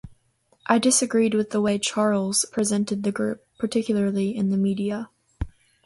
I 0.65 0.79
disagreed 0.79 1.35
with 1.35 1.51
the 1.51 1.61
way 1.61 1.77
Charles 1.77 2.43
presented 2.51 3.03
the 3.03 3.11
group, 3.11 3.45
particularly 3.59 4.35
in 4.35 4.49
the 4.49 4.57
media. 4.57 5.11